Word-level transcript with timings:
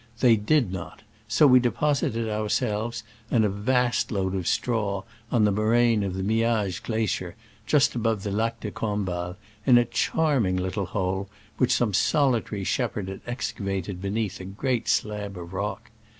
They 0.19 0.35
did 0.35 0.71
not, 0.73 1.03
so 1.27 1.45
we 1.45 1.59
deposited 1.59 2.27
ourselves 2.27 3.03
and 3.29 3.45
a 3.45 3.49
vast 3.49 4.11
load 4.11 4.33
of 4.33 4.47
straw 4.47 5.03
on 5.31 5.43
the 5.45 5.51
moraine 5.51 6.01
of 6.01 6.15
the 6.15 6.23
Miage 6.23 6.81
Glacier, 6.81 7.35
just 7.67 7.93
above 7.93 8.23
the 8.23 8.31
Lac 8.31 8.61
de 8.61 8.71
Combal, 8.71 9.37
in 9.63 9.77
a 9.77 9.85
charming 9.85 10.57
Utde 10.59 10.87
hole 10.87 11.29
which 11.59 11.71
some 11.75 11.93
solitary 11.93 12.63
shepherd 12.63 13.09
had 13.09 13.21
excavated 13.27 14.01
beneath 14.01 14.39
a 14.39 14.45
great 14.45 14.87
slab 14.87 15.37
of 15.37 15.53
rock. 15.53 15.91